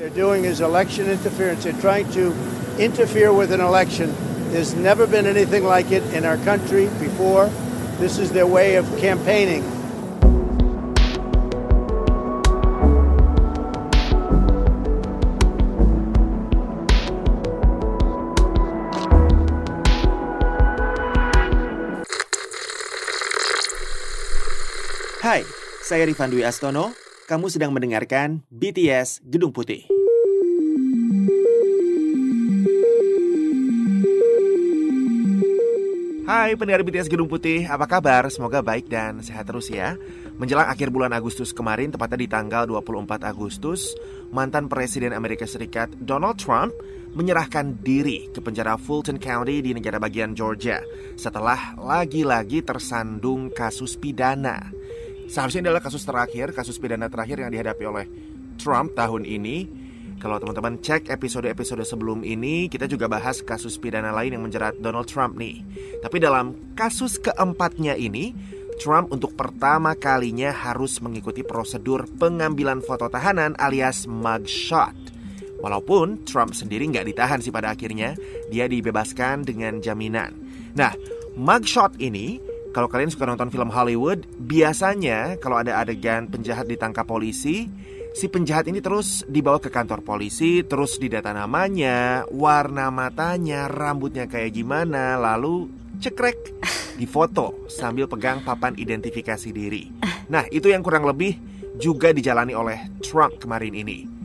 They're 0.00 0.08
doing 0.08 0.48
is 0.48 0.64
election 0.64 1.12
interference. 1.12 1.68
They're 1.68 1.76
trying 1.76 2.08
to 2.16 2.32
interfere 2.80 3.36
with 3.36 3.52
an 3.52 3.60
election. 3.60 4.16
There's 4.48 4.72
never 4.72 5.04
been 5.04 5.28
anything 5.28 5.60
like 5.68 5.92
it 5.92 6.00
in 6.16 6.24
our 6.24 6.40
country 6.40 6.88
before. 6.96 7.52
This 8.00 8.16
is 8.16 8.32
their 8.32 8.48
way 8.48 8.80
of 8.80 8.88
campaigning. 8.96 9.60
Hai, 25.20 25.44
saya 25.84 26.08
Rifan 26.08 26.32
Dwi 26.32 26.48
Astono. 26.48 26.96
Kamu 27.28 27.52
sedang 27.52 27.76
mendengarkan 27.76 28.42
BTS 28.48 29.20
Gedung 29.28 29.52
Putih. 29.52 29.89
Hai 36.40 36.56
pendengar 36.56 36.80
BTS 36.80 37.12
Gedung 37.12 37.28
Putih, 37.28 37.68
apa 37.68 37.84
kabar? 37.84 38.24
Semoga 38.32 38.64
baik 38.64 38.88
dan 38.88 39.20
sehat 39.20 39.44
terus 39.44 39.68
ya. 39.68 40.00
Menjelang 40.40 40.72
akhir 40.72 40.88
bulan 40.88 41.12
Agustus 41.12 41.52
kemarin, 41.52 41.92
tepatnya 41.92 42.16
di 42.16 42.32
tanggal 42.32 42.64
24 42.64 43.28
Agustus, 43.28 43.92
mantan 44.32 44.64
Presiden 44.64 45.12
Amerika 45.12 45.44
Serikat 45.44 45.92
Donald 46.00 46.40
Trump 46.40 46.72
menyerahkan 47.12 47.76
diri 47.84 48.32
ke 48.32 48.40
penjara 48.40 48.80
Fulton 48.80 49.20
County 49.20 49.60
di 49.60 49.76
negara 49.76 50.00
bagian 50.00 50.32
Georgia 50.32 50.80
setelah 51.12 51.76
lagi-lagi 51.76 52.64
tersandung 52.64 53.52
kasus 53.52 54.00
pidana. 54.00 54.72
Seharusnya 55.28 55.60
ini 55.60 55.68
adalah 55.76 55.84
kasus 55.84 56.08
terakhir, 56.08 56.56
kasus 56.56 56.80
pidana 56.80 57.12
terakhir 57.12 57.44
yang 57.44 57.52
dihadapi 57.52 57.84
oleh 57.84 58.08
Trump 58.56 58.96
tahun 58.96 59.28
ini. 59.28 59.89
Kalau 60.20 60.36
teman-teman 60.36 60.76
cek 60.76 61.08
episode-episode 61.08 61.80
sebelum 61.80 62.20
ini, 62.28 62.68
kita 62.68 62.84
juga 62.84 63.08
bahas 63.08 63.40
kasus 63.40 63.80
pidana 63.80 64.12
lain 64.12 64.36
yang 64.36 64.44
menjerat 64.44 64.76
Donald 64.76 65.08
Trump 65.08 65.40
nih. 65.40 65.64
Tapi 66.04 66.20
dalam 66.20 66.76
kasus 66.76 67.16
keempatnya 67.16 67.96
ini, 67.96 68.36
Trump 68.76 69.16
untuk 69.16 69.32
pertama 69.32 69.96
kalinya 69.96 70.52
harus 70.52 71.00
mengikuti 71.00 71.40
prosedur 71.40 72.04
pengambilan 72.20 72.84
foto 72.84 73.08
tahanan 73.08 73.56
alias 73.56 74.04
mugshot. 74.04 74.92
Walaupun 75.64 76.28
Trump 76.28 76.52
sendiri 76.52 76.84
nggak 76.84 77.08
ditahan 77.08 77.40
sih 77.40 77.48
pada 77.48 77.72
akhirnya, 77.72 78.12
dia 78.52 78.68
dibebaskan 78.68 79.48
dengan 79.48 79.80
jaminan. 79.80 80.36
Nah, 80.76 80.92
mugshot 81.32 81.96
ini 81.96 82.44
kalau 82.76 82.92
kalian 82.92 83.08
suka 83.08 83.24
nonton 83.24 83.48
film 83.48 83.72
Hollywood, 83.72 84.28
biasanya 84.36 85.40
kalau 85.40 85.64
ada 85.64 85.80
adegan 85.80 86.28
penjahat 86.28 86.68
ditangkap 86.68 87.08
polisi, 87.08 87.72
si 88.14 88.26
penjahat 88.28 88.68
ini 88.68 88.82
terus 88.82 89.22
dibawa 89.26 89.58
ke 89.62 89.72
kantor 89.72 90.04
polisi, 90.04 90.62
terus 90.66 90.98
didata 91.00 91.32
namanya, 91.32 92.26
warna 92.30 92.90
matanya, 92.92 93.66
rambutnya 93.70 94.28
kayak 94.28 94.54
gimana, 94.54 95.16
lalu 95.16 95.70
cekrek 96.00 96.36
difoto 96.96 97.66
sambil 97.68 98.08
pegang 98.08 98.44
papan 98.44 98.76
identifikasi 98.76 99.48
diri. 99.52 99.88
Nah, 100.28 100.44
itu 100.52 100.68
yang 100.68 100.84
kurang 100.84 101.08
lebih 101.08 101.36
juga 101.80 102.12
dijalani 102.12 102.52
oleh 102.52 103.00
Trump 103.00 103.40
kemarin 103.40 103.72
ini. 103.72 104.19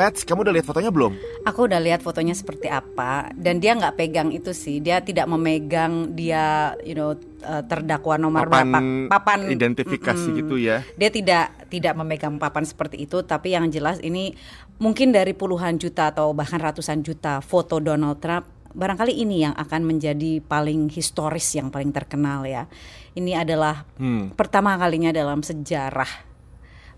Pets, 0.00 0.24
kamu 0.24 0.48
udah 0.48 0.54
lihat 0.56 0.64
fotonya 0.64 0.88
belum? 0.88 1.12
Aku 1.44 1.68
udah 1.68 1.76
lihat 1.76 2.00
fotonya 2.00 2.32
seperti 2.32 2.72
apa 2.72 3.28
dan 3.36 3.60
dia 3.60 3.76
nggak 3.76 4.00
pegang 4.00 4.32
itu 4.32 4.56
sih. 4.56 4.80
Dia 4.80 5.04
tidak 5.04 5.28
memegang 5.28 6.16
dia, 6.16 6.72
you 6.80 6.96
know, 6.96 7.12
uh, 7.44 7.60
terdakwa 7.68 8.16
nomor 8.16 8.48
Papan, 8.48 8.72
berapa 8.72 8.80
papan 9.12 9.38
identifikasi 9.52 10.32
Mm-mm. 10.32 10.40
gitu 10.40 10.56
ya. 10.56 10.80
Dia 10.96 11.12
tidak 11.12 11.68
tidak 11.68 12.00
memegang 12.00 12.40
papan 12.40 12.64
seperti 12.64 13.04
itu, 13.04 13.20
tapi 13.28 13.52
yang 13.52 13.68
jelas 13.68 14.00
ini 14.00 14.32
mungkin 14.80 15.12
dari 15.12 15.36
puluhan 15.36 15.76
juta 15.76 16.16
atau 16.16 16.32
bahkan 16.32 16.64
ratusan 16.64 17.04
juta 17.04 17.44
foto 17.44 17.76
Donald 17.76 18.24
Trump 18.24 18.48
barangkali 18.72 19.20
ini 19.20 19.44
yang 19.44 19.52
akan 19.52 19.84
menjadi 19.84 20.40
paling 20.40 20.88
historis 20.88 21.44
yang 21.52 21.68
paling 21.68 21.92
terkenal 21.92 22.48
ya. 22.48 22.64
Ini 23.12 23.44
adalah 23.44 23.84
Hmm. 24.00 24.32
pertama 24.32 24.80
kalinya 24.80 25.12
dalam 25.12 25.44
sejarah 25.44 26.29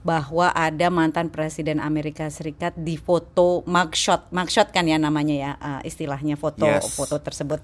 bahwa 0.03 0.51
ada 0.51 0.91
mantan 0.91 1.31
presiden 1.31 1.79
Amerika 1.79 2.27
Serikat 2.27 2.75
di 2.75 2.99
foto 2.99 3.63
mugshot, 3.71 4.31
mugshot 4.35 4.75
kan 4.75 4.87
ya 4.87 4.99
namanya 4.99 5.35
ya 5.35 5.51
uh, 5.63 5.81
istilahnya 5.87 6.35
foto 6.35 6.67
Yes. 6.67 6.95
foto 6.99 7.23
tersebut. 7.23 7.63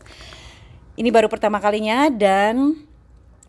Ini 0.98 1.10
baru 1.10 1.26
pertama 1.30 1.58
kalinya 1.58 2.10
dan 2.10 2.78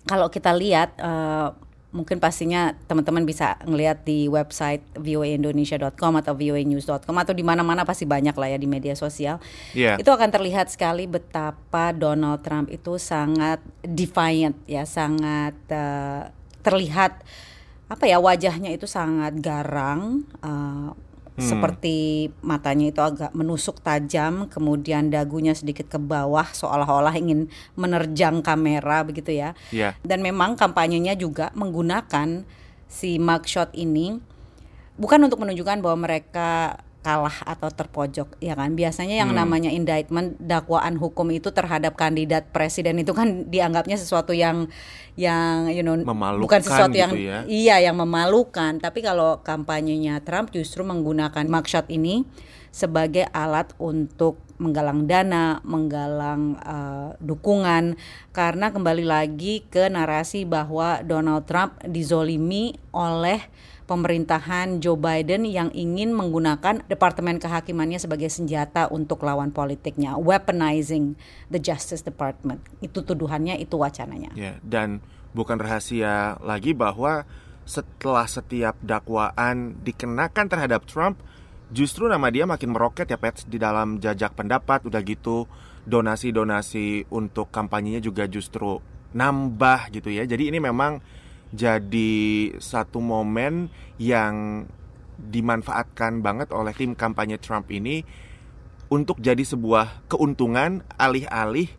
kalau 0.05 0.29
kita 0.29 0.53
lihat 0.53 0.97
uh, 1.01 1.53
mungkin 1.89 2.21
pastinya 2.21 2.77
teman-teman 2.85 3.25
bisa 3.25 3.57
ngelihat 3.65 4.05
di 4.05 4.29
website 4.29 4.85
voaindonesia.com 4.93 6.21
atau 6.21 6.37
voanews.com 6.37 7.15
atau 7.17 7.33
di 7.33 7.41
mana-mana 7.41 7.81
pasti 7.81 8.05
banyak 8.05 8.37
lah 8.37 8.53
ya 8.53 8.57
di 8.61 8.69
media 8.69 8.93
sosial. 8.93 9.41
Iya. 9.73 9.97
Itu 9.97 10.13
akan 10.13 10.29
terlihat 10.29 10.69
sekali 10.69 11.09
betapa 11.09 11.89
Donald 11.93 12.45
Trump 12.45 12.69
itu 12.69 13.01
sangat 13.01 13.57
defiant 13.81 14.53
ya, 14.69 14.85
sangat 14.85 15.57
uh, 15.73 16.29
terlihat 16.61 17.25
apa 17.89 18.05
ya 18.05 18.21
wajahnya 18.21 18.69
itu 18.69 18.85
sangat 18.85 19.41
garang. 19.41 20.23
uh, 20.45 20.93
Seperti 21.39 22.27
matanya 22.43 22.91
itu 22.91 22.99
agak 22.99 23.31
menusuk 23.31 23.79
tajam, 23.79 24.51
kemudian 24.51 25.07
dagunya 25.07 25.55
sedikit 25.55 25.87
ke 25.87 25.95
bawah, 25.95 26.43
seolah-olah 26.51 27.15
ingin 27.15 27.47
menerjang 27.79 28.43
kamera 28.43 29.07
begitu 29.07 29.31
ya. 29.31 29.55
Iya. 29.71 29.95
Dan 30.03 30.19
memang 30.19 30.59
kampanyenya 30.59 31.15
juga 31.15 31.47
menggunakan 31.55 32.43
si 32.91 33.15
mugshot 33.23 33.71
ini 33.71 34.19
bukan 34.99 35.31
untuk 35.31 35.39
menunjukkan 35.39 35.79
bahwa 35.79 36.11
mereka 36.11 36.83
kalah 36.99 37.47
atau 37.47 37.71
terpojok 37.71 38.35
ya 38.43 38.59
kan 38.59 38.75
biasanya 38.75 39.23
yang 39.23 39.31
Hmm. 39.31 39.39
namanya 39.39 39.71
indictment 39.71 40.35
dakwaan 40.35 40.99
hukum 40.99 41.31
itu 41.31 41.47
terhadap 41.55 41.95
kandidat 41.95 42.51
presiden 42.51 42.99
itu 42.99 43.15
kan 43.15 43.47
dianggapnya 43.47 43.95
sesuatu 43.95 44.35
yang 44.35 44.67
yang 45.15 45.71
you 45.71 45.79
know 45.79 45.95
Memalukan 45.95 46.43
bukan 46.43 46.59
sesuatu 46.59 46.91
gitu 46.91 46.99
yang 46.99 47.11
ya. 47.15 47.39
iya 47.47 47.75
yang 47.87 47.95
memalukan 47.95 48.83
tapi 48.83 48.99
kalau 48.99 49.39
kampanyenya 49.43 50.19
Trump 50.27 50.51
justru 50.51 50.83
menggunakan 50.83 51.47
mugshot 51.47 51.87
ini 51.87 52.27
sebagai 52.69 53.25
alat 53.33 53.73
untuk 53.81 54.37
menggalang 54.61 55.07
dana, 55.09 55.57
menggalang 55.65 56.59
uh, 56.61 57.15
dukungan 57.23 57.95
karena 58.35 58.69
kembali 58.69 59.07
lagi 59.07 59.65
ke 59.71 59.87
narasi 59.89 60.43
bahwa 60.45 61.01
Donald 61.01 61.47
Trump 61.49 61.79
dizolimi 61.87 62.75
oleh 62.93 63.39
pemerintahan 63.89 64.77
Joe 64.77 64.93
Biden 64.93 65.49
yang 65.49 65.73
ingin 65.73 66.13
menggunakan 66.13 66.85
departemen 66.85 67.41
kehakimannya 67.41 67.97
sebagai 67.97 68.29
senjata 68.29 68.85
untuk 68.93 69.25
lawan 69.25 69.49
politiknya, 69.49 70.13
weaponizing 70.21 71.17
the 71.49 71.57
Justice 71.57 72.05
Department. 72.05 72.61
Itu 72.85 73.01
tuduhannya, 73.01 73.57
itu 73.57 73.81
wacananya. 73.81 74.29
Ya, 74.37 74.61
dan 74.61 75.01
bukan 75.33 75.57
rahasia 75.57 76.37
lagi 76.45 76.77
bahwa 76.77 77.25
setelah 77.65 78.29
setiap 78.29 78.77
dakwaan 78.85 79.81
dikenakan 79.81 80.45
terhadap 80.45 80.85
Trump, 80.85 81.17
justru 81.73 82.05
nama 82.05 82.29
dia 82.29 82.45
makin 82.45 82.69
meroket 82.69 83.09
ya 83.09 83.17
Pets 83.17 83.49
di 83.49 83.57
dalam 83.57 83.97
jajak 83.97 84.37
pendapat 84.37 84.85
udah 84.85 85.01
gitu 85.01 85.49
donasi-donasi 85.89 87.09
untuk 87.09 87.49
kampanyenya 87.49 88.05
juga 88.05 88.29
justru 88.29 88.77
nambah 89.17 89.89
gitu 89.89 90.13
ya. 90.13 90.29
Jadi 90.29 90.53
ini 90.53 90.61
memang 90.61 91.01
jadi 91.49 92.11
satu 92.61 93.01
momen 93.01 93.73
yang 93.97 94.65
dimanfaatkan 95.19 96.23
banget 96.23 96.55
oleh 96.55 96.71
tim 96.71 96.95
kampanye 96.95 97.35
Trump 97.41 97.67
ini 97.73 98.05
untuk 98.89 99.19
jadi 99.19 99.41
sebuah 99.43 100.07
keuntungan 100.09 100.81
alih-alih 100.97 101.69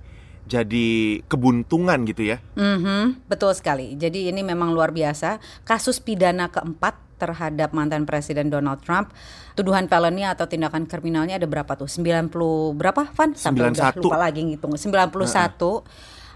jadi 0.50 1.20
kebuntungan 1.30 2.02
gitu 2.10 2.34
ya. 2.34 2.42
Mhm, 2.58 3.30
betul 3.30 3.54
sekali. 3.54 3.94
Jadi 3.94 4.26
ini 4.34 4.42
memang 4.42 4.74
luar 4.74 4.90
biasa. 4.90 5.38
Kasus 5.62 6.02
pidana 6.02 6.50
keempat 6.50 6.98
terhadap 7.22 7.70
mantan 7.70 8.08
Presiden 8.08 8.50
Donald 8.50 8.82
Trump, 8.82 9.14
tuduhan 9.54 9.86
felony 9.86 10.26
atau 10.26 10.48
tindakan 10.48 10.88
kriminalnya 10.90 11.38
ada 11.38 11.46
berapa 11.46 11.76
tuh? 11.78 11.86
90 11.86 12.74
berapa, 12.74 13.12
Van? 13.14 13.30
Sampai 13.36 13.68
udah 13.68 13.94
91. 13.94 14.02
lupa 14.02 14.16
lagi 14.18 14.40
ngitung. 14.42 14.74
91. 14.74 15.84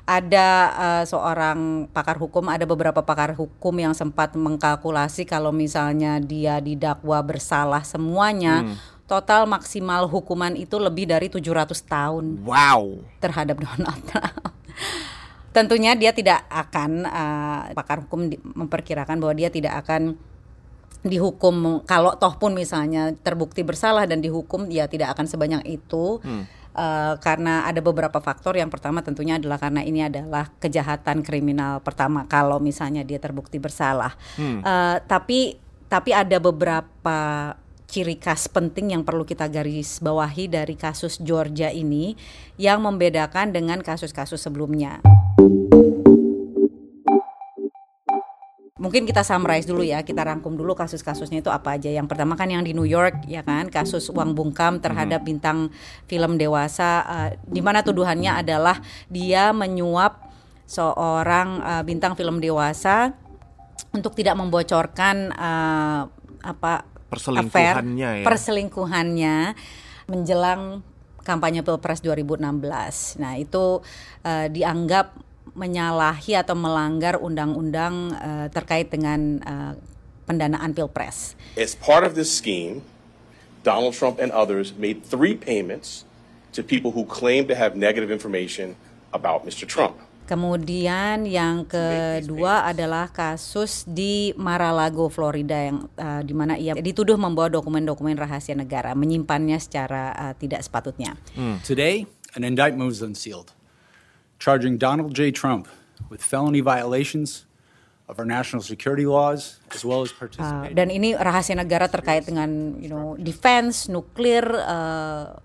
Ada 0.05 0.49
eh, 0.77 1.05
seorang 1.09 1.89
pakar 1.89 2.21
hukum, 2.21 2.45
ada 2.53 2.69
beberapa 2.69 3.01
pakar 3.01 3.33
hukum 3.33 3.73
yang 3.73 3.97
sempat 3.97 4.37
mengkalkulasi 4.37 5.25
kalau 5.25 5.49
misalnya 5.49 6.21
dia 6.21 6.61
didakwa 6.61 7.25
bersalah 7.25 7.81
semuanya, 7.89 8.77
total 9.09 9.49
maksimal 9.49 10.05
hukuman 10.05 10.53
itu 10.57 10.77
lebih 10.77 11.09
dari 11.09 11.33
700 11.33 11.73
tahun 11.89 12.25
Wow. 12.45 13.01
terhadap 13.21 13.57
Donald 13.65 14.01
Trump. 14.05 14.53
Tentunya 15.55 15.95
dia 15.95 16.11
tidak 16.11 16.43
akan 16.51 17.07
uh, 17.07 17.71
pakar 17.79 18.03
hukum 18.05 18.27
memperkirakan 18.43 19.23
bahwa 19.23 19.35
dia 19.39 19.49
tidak 19.49 19.87
akan 19.87 20.19
dihukum 21.01 21.85
kalau 21.85 22.17
toh 22.17 22.33
pun 22.41 22.57
misalnya 22.57 23.13
terbukti 23.13 23.61
bersalah 23.61 24.09
dan 24.09 24.25
dihukum 24.25 24.65
dia 24.67 24.89
tidak 24.89 25.13
akan 25.13 25.29
sebanyak 25.29 25.63
itu 25.69 26.19
Uh, 26.75 27.15
karena 27.23 27.63
ada 27.71 27.79
beberapa 27.79 28.19
faktor. 28.19 28.59
Yang 28.59 28.75
pertama 28.75 28.99
tentunya 28.99 29.39
adalah 29.39 29.63
karena 29.63 29.87
ini 29.87 30.03
adalah 30.03 30.51
kejahatan 30.59 31.23
kriminal 31.23 31.79
pertama 31.79 32.27
kalau 32.27 32.59
misalnya 32.59 33.07
dia 33.07 33.23
terbukti 33.23 33.63
bersalah. 33.63 34.19
Uh, 34.59 34.99
tapi 35.07 35.55
tapi 35.87 36.11
ada 36.11 36.43
beberapa 36.43 37.55
ciri 37.87 38.19
khas 38.19 38.51
penting 38.51 38.91
yang 38.91 39.07
perlu 39.07 39.23
kita 39.23 39.47
garis 39.47 40.03
bawahi 40.03 40.51
dari 40.51 40.75
kasus 40.75 41.23
Georgia 41.23 41.71
ini 41.71 42.19
yang 42.59 42.83
membedakan 42.83 43.55
dengan 43.55 43.79
kasus-kasus 43.79 44.43
sebelumnya. 44.43 45.14
Mungkin 48.85 49.09
kita 49.09 49.25
summarize 49.25 49.65
dulu 49.65 49.81
ya, 49.81 50.05
kita 50.05 50.21
rangkum 50.21 50.53
dulu 50.61 50.77
kasus-kasusnya 50.77 51.41
itu 51.41 51.49
apa 51.49 51.81
aja. 51.81 51.89
Yang 51.89 52.13
pertama 52.13 52.37
kan 52.37 52.53
yang 52.53 52.61
di 52.61 52.77
New 52.77 52.85
York 52.85 53.25
ya 53.25 53.41
kan, 53.41 53.73
kasus 53.73 54.13
uang 54.13 54.37
bungkam 54.37 54.85
terhadap 54.85 55.25
hmm. 55.25 55.29
bintang 55.33 55.59
film 56.05 56.37
dewasa 56.37 56.91
uh, 57.09 57.31
di 57.49 57.65
mana 57.65 57.81
tuduhannya 57.81 58.45
adalah 58.45 58.77
dia 59.09 59.57
menyuap 59.57 60.29
seorang 60.69 61.65
uh, 61.65 61.81
bintang 61.81 62.13
film 62.13 62.45
dewasa 62.45 63.17
untuk 63.97 64.13
tidak 64.13 64.37
membocorkan 64.37 65.33
uh, 65.33 66.05
apa 66.45 66.85
perselingkuhannya 67.09 68.05
affair, 68.05 68.21
ya. 68.21 68.27
perselingkuhannya 68.29 69.37
menjelang 70.13 70.85
kampanye 71.25 71.65
Pilpres 71.65 72.05
2016. 72.05 73.23
Nah, 73.23 73.33
itu 73.41 73.81
uh, 74.29 74.47
dianggap 74.53 75.17
menyalahi 75.55 76.35
atau 76.35 76.59
melanggar 76.59 77.19
undang-undang 77.19 78.11
uh, 78.15 78.47
terkait 78.51 78.91
dengan 78.91 79.39
uh, 79.47 79.73
pendanaan 80.27 80.75
Pilpres. 80.75 81.39
As 81.55 81.79
part 81.79 82.03
of 82.03 82.19
this 82.19 82.31
scheme, 82.31 82.83
Donald 83.63 83.95
Trump 83.95 84.19
and 84.19 84.35
others 84.35 84.75
made 84.77 85.07
three 85.07 85.39
payments 85.39 86.05
to 86.53 86.63
people 86.63 86.93
who 86.93 87.07
claim 87.07 87.47
to 87.49 87.55
have 87.55 87.75
negative 87.75 88.11
information 88.11 88.77
about 89.15 89.47
Mr. 89.47 89.65
Trump. 89.65 89.97
Kemudian 90.25 91.29
yang 91.29 91.69
kedua 91.69 92.65
adalah 92.65 93.13
kasus 93.13 93.85
di 93.85 94.33
Mar-a-Lago, 94.41 95.13
Florida 95.13 95.69
yang 95.69 95.85
uh, 96.01 96.25
di 96.25 96.33
mana 96.33 96.57
ia 96.57 96.73
dituduh 96.73 97.21
membawa 97.21 97.53
dokumen-dokumen 97.53 98.17
rahasia 98.17 98.57
negara, 98.57 98.97
menyimpannya 98.97 99.61
secara 99.61 100.17
uh, 100.17 100.33
tidak 100.33 100.65
sepatutnya. 100.65 101.21
Hmm. 101.37 101.61
Today, 101.61 102.09
an 102.33 102.41
indictment 102.41 102.89
was 102.89 103.05
unsealed, 103.05 103.53
charging 104.39 104.77
Donald 104.79 105.15
J. 105.15 105.31
Trump 105.31 105.69
with 106.11 106.23
felony 106.23 106.61
violations 106.61 107.47
of 108.05 108.21
our 108.21 108.29
national 108.29 108.61
security 108.61 109.09
laws 109.09 109.61
as 109.73 109.81
well 109.85 110.05
as 110.05 110.13
uh, 110.13 110.21
participating. 110.21 110.73
Uh, 110.73 110.77
dan 110.77 110.89
ini 110.93 111.17
rahasia 111.17 111.57
negara 111.57 111.89
terkait 111.89 112.29
dengan 112.29 112.77
you 112.77 112.93
know 112.93 113.17
defense, 113.17 113.89
nuklir, 113.89 114.45
uh, 114.45 115.41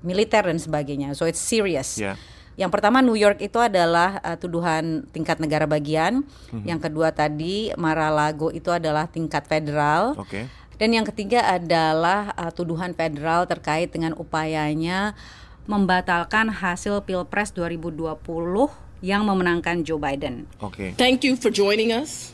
militer 0.00 0.48
dan 0.48 0.56
sebagainya. 0.56 1.12
So 1.12 1.28
it's 1.28 1.40
serious. 1.40 2.00
Yeah. 2.00 2.16
Yang 2.58 2.74
pertama 2.74 2.98
New 2.98 3.14
York 3.14 3.38
itu 3.38 3.62
adalah 3.62 4.18
uh, 4.18 4.34
tuduhan 4.34 5.06
tingkat 5.14 5.38
negara 5.38 5.68
bagian. 5.68 6.26
Mm-hmm. 6.50 6.66
Yang 6.66 6.80
kedua 6.90 7.14
tadi 7.14 7.70
Mar-a-Lago 7.78 8.50
itu 8.50 8.74
adalah 8.74 9.06
tingkat 9.06 9.46
federal. 9.46 10.18
Okay. 10.26 10.50
Dan 10.78 10.94
yang 10.94 11.06
ketiga 11.06 11.42
adalah 11.46 12.34
uh, 12.34 12.50
tuduhan 12.50 12.94
federal 12.98 13.46
terkait 13.46 13.94
dengan 13.94 14.14
upayanya 14.14 15.14
membatalkan 15.68 16.48
hasil 16.48 17.04
Pilpres 17.04 17.52
2020 17.52 18.16
yang 19.04 19.22
memenangkan 19.28 19.84
Joe 19.84 20.00
Biden. 20.00 20.48
Okay. 20.58 20.96
Thank 20.96 21.22
you 21.22 21.36
for 21.36 21.52
joining 21.52 21.92
us. 21.92 22.32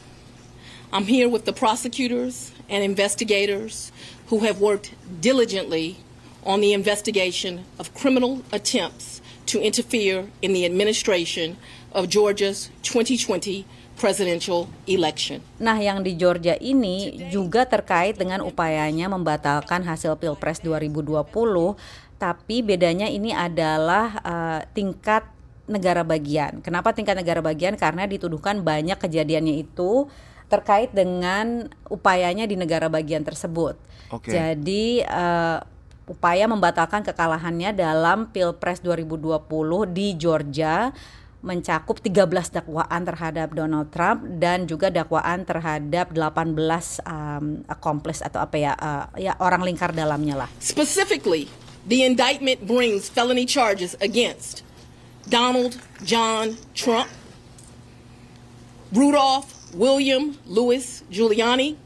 I'm 0.95 1.11
here 1.11 1.27
with 1.27 1.43
the 1.43 1.53
prosecutors 1.53 2.55
and 2.71 2.87
investigators 2.87 3.91
who 4.31 4.47
have 4.47 4.63
worked 4.63 4.95
diligently 5.21 5.99
on 6.47 6.63
the 6.63 6.71
investigation 6.71 7.67
of 7.83 7.91
criminal 7.93 8.47
attempts 8.55 9.19
to 9.51 9.59
interfere 9.59 10.31
in 10.39 10.55
the 10.55 10.63
administration 10.65 11.59
of 11.91 12.07
Georgia's 12.09 12.71
2020 12.87 13.67
presidential 13.95 14.67
election. 14.91 15.39
Nah, 15.63 15.79
yang 15.79 16.03
di 16.03 16.19
Georgia 16.19 16.59
ini 16.59 17.31
juga 17.31 17.63
terkait 17.63 18.19
dengan 18.19 18.43
upayanya 18.43 19.07
membatalkan 19.07 19.87
hasil 19.87 20.19
Pilpres 20.19 20.59
2020, 20.61 21.79
tapi 22.19 22.65
bedanya 22.65 23.11
ini 23.11 23.35
adalah 23.35 24.21
uh, 24.23 24.61
tingkat 24.73 25.27
negara 25.65 26.05
bagian. 26.05 26.61
Kenapa 26.61 26.93
tingkat 26.93 27.17
negara 27.17 27.41
bagian? 27.41 27.75
Karena 27.75 28.05
dituduhkan 28.05 28.61
banyak 28.61 29.01
kejadiannya 29.01 29.65
itu 29.65 30.09
terkait 30.53 30.93
dengan 30.93 31.73
upayanya 31.89 32.45
di 32.45 32.55
negara 32.55 32.93
bagian 32.93 33.25
tersebut. 33.25 33.81
Okay. 34.13 34.37
Jadi 34.37 35.03
uh, 35.09 35.59
upaya 36.05 36.45
membatalkan 36.45 37.01
kekalahannya 37.01 37.73
dalam 37.73 38.29
Pilpres 38.29 38.85
2020 38.85 39.41
di 39.89 40.13
Georgia 40.21 40.93
mencakup 41.45 42.01
13 42.01 42.25
dakwaan 42.57 43.05
terhadap 43.05 43.53
Donald 43.53 43.93
Trump 43.93 44.25
dan 44.41 44.65
juga 44.65 44.89
dakwaan 44.89 45.45
terhadap 45.45 46.09
18 46.17 46.57
um, 47.05 47.61
accomplice 47.69 48.25
atau 48.25 48.41
apa 48.41 48.57
ya 48.57 48.73
uh, 48.73 49.05
ya 49.21 49.37
orang 49.37 49.61
lingkar 49.61 49.93
dalamnya 49.93 50.41
lah. 50.41 50.49
Specifically, 50.57 51.45
the 51.87 52.05
indictment 52.05 52.67
brings 52.67 53.09
felony 53.09 53.45
charges 53.45 53.97
against 54.01 54.65
Donald 55.29 55.81
John 56.05 56.57
Trump, 56.73 57.09
Rudolph 58.93 59.53
William 59.73 60.37
Louis 60.45 61.05
Giuliani, 61.09 61.77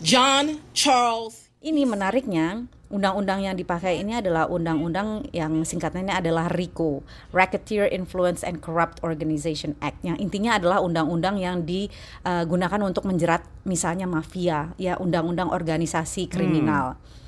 John 0.00 0.60
Charles. 0.72 1.48
Ini 1.60 1.82
menariknya 1.88 2.68
undang-undang 2.86 3.42
yang 3.42 3.58
dipakai 3.58 3.98
ini 3.98 4.22
adalah 4.22 4.46
undang-undang 4.46 5.26
yang 5.34 5.66
singkatnya 5.66 6.22
adalah 6.22 6.46
RICO, 6.46 7.02
Racketeer 7.34 7.90
Influence 7.90 8.46
and 8.46 8.62
Corrupt 8.62 9.02
Organization 9.02 9.74
Act. 9.82 9.98
Yang 10.06 10.22
intinya 10.22 10.56
adalah 10.62 10.78
undang-undang 10.78 11.42
yang 11.42 11.66
digunakan 11.66 12.80
untuk 12.86 13.02
menjerat 13.08 13.42
misalnya 13.66 14.06
mafia, 14.06 14.70
ya 14.78 14.94
undang-undang 15.00 15.50
organisasi 15.50 16.30
kriminal. 16.30 16.94
Hmm. 16.94 17.25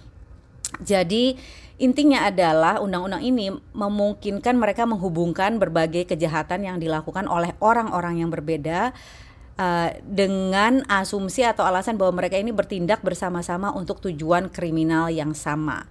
Jadi 0.82 1.38
intinya 1.78 2.26
adalah 2.26 2.82
undang-undang 2.82 3.22
ini 3.22 3.54
memungkinkan 3.54 4.58
mereka 4.58 4.82
menghubungkan 4.86 5.62
berbagai 5.62 6.10
kejahatan 6.10 6.66
yang 6.66 6.76
dilakukan 6.82 7.30
oleh 7.30 7.54
orang-orang 7.62 8.22
yang 8.22 8.30
berbeda 8.30 8.90
uh, 9.58 9.90
dengan 10.02 10.82
asumsi 10.90 11.46
atau 11.46 11.66
alasan 11.66 11.98
bahwa 11.98 12.22
mereka 12.22 12.38
ini 12.38 12.50
bertindak 12.50 13.02
bersama-sama 13.02 13.70
untuk 13.74 14.02
tujuan 14.02 14.50
kriminal 14.50 15.10
yang 15.10 15.34
sama. 15.34 15.86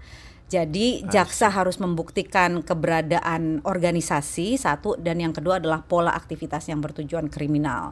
Jadi 0.48 1.04
jaksa 1.12 1.51
harus 1.51 1.75
membuktikan 1.75 2.63
keberadaan 2.63 3.60
organisasi 3.68 4.56
satu 4.56 4.95
dan 4.95 5.19
yang 5.19 5.36
kedua 5.36 5.60
adalah 5.60 5.84
pola 5.84 6.16
aktivitas 6.16 6.72
yang 6.72 6.80
bertujuan 6.80 7.28
kriminal. 7.28 7.92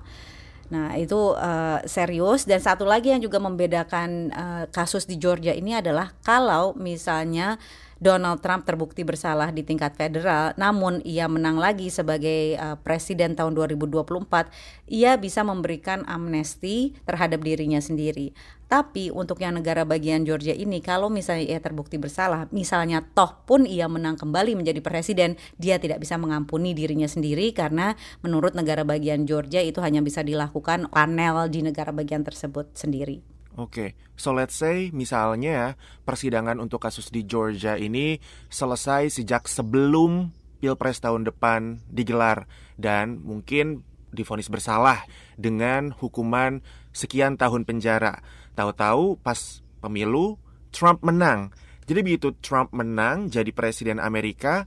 Nah 0.73 0.97
itu 0.97 1.37
uh, 1.37 1.79
serius 1.85 2.49
dan 2.49 2.57
satu 2.57 2.87
lagi 2.87 3.13
yang 3.13 3.21
juga 3.21 3.37
membedakan 3.37 4.09
uh, 4.33 4.63
kasus 4.73 5.05
di 5.05 5.21
Georgia 5.21 5.53
ini 5.53 5.77
adalah 5.77 6.13
kalau 6.25 6.73
misalnya 6.73 7.61
Donald 7.95 8.43
Trump 8.43 8.67
terbukti 8.67 9.07
bersalah 9.07 9.55
di 9.55 9.63
tingkat 9.63 9.95
federal, 9.95 10.51
namun 10.59 10.99
ia 11.07 11.31
menang 11.31 11.55
lagi 11.55 11.87
sebagai 11.87 12.59
uh, 12.59 12.75
presiden 12.75 13.39
tahun 13.39 13.55
2024, 13.55 14.51
ia 14.91 15.15
bisa 15.15 15.47
memberikan 15.47 16.03
amnesti 16.03 16.91
terhadap 17.07 17.39
dirinya 17.39 17.79
sendiri. 17.79 18.35
Tapi 18.65 19.13
untuk 19.13 19.37
yang 19.41 19.61
negara 19.61 19.85
bagian 19.85 20.25
Georgia 20.25 20.57
ini, 20.57 20.81
kalau 20.81 21.07
misalnya 21.13 21.45
ia 21.55 21.59
terbukti 21.61 22.01
bersalah, 22.01 22.49
misalnya 22.49 23.05
toh 23.05 23.45
pun 23.45 23.69
ia 23.69 23.85
menang 23.85 24.17
kembali 24.17 24.57
menjadi 24.57 24.81
presiden, 24.81 25.37
dia 25.61 25.77
tidak 25.77 26.01
bisa 26.01 26.17
mengampuni 26.17 26.73
dirinya 26.73 27.05
sendiri 27.05 27.53
karena 27.53 27.93
menurut 28.25 28.57
negara 28.57 28.81
bagian 28.81 29.29
Georgia 29.29 29.61
itu 29.61 29.79
hanya 29.85 30.01
bisa 30.01 30.25
dilakukan 30.25 30.89
panel 30.89 31.45
di 31.47 31.61
negara 31.61 31.93
bagian 31.93 32.25
tersebut 32.25 32.73
sendiri. 32.73 33.21
Oke, 33.55 33.71
okay. 33.71 33.89
so 34.19 34.35
let's 34.35 34.51
say 34.51 34.91
misalnya 34.91 35.79
persidangan 36.03 36.59
untuk 36.59 36.83
kasus 36.83 37.07
di 37.07 37.23
Georgia 37.23 37.79
ini 37.79 38.19
selesai 38.51 39.15
sejak 39.15 39.47
sebelum 39.47 40.35
Pilpres 40.59 40.99
tahun 40.99 41.23
depan 41.23 41.79
digelar 41.87 42.51
dan 42.75 43.23
mungkin 43.23 43.87
difonis 44.11 44.47
bersalah 44.51 45.03
dengan 45.35 45.91
hukuman 45.95 46.63
sekian 46.95 47.35
tahun 47.35 47.67
penjara. 47.67 48.23
Tahu-tahu 48.55 49.19
pas 49.19 49.61
pemilu 49.83 50.39
Trump 50.71 51.03
menang. 51.03 51.51
Jadi 51.85 51.99
begitu 52.01 52.33
Trump 52.41 52.73
menang 52.73 53.29
jadi 53.29 53.51
presiden 53.53 54.01
Amerika, 54.01 54.65